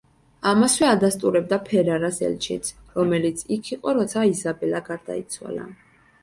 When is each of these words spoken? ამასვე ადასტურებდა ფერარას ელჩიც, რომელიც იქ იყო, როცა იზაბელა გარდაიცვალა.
ამასვე 0.51 0.85
ადასტურებდა 0.93 1.59
ფერარას 1.67 2.17
ელჩიც, 2.27 2.71
რომელიც 2.95 3.45
იქ 3.57 3.71
იყო, 3.77 3.95
როცა 3.99 4.25
იზაბელა 4.31 4.83
გარდაიცვალა. 4.91 5.69